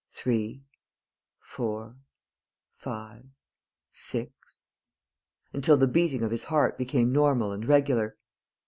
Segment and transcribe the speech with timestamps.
[0.09, 0.63] Three....
[1.39, 1.95] Four....
[2.73, 3.23] Five....
[3.91, 4.65] Six"
[5.53, 8.17] until the beating of his heart became normal and regular.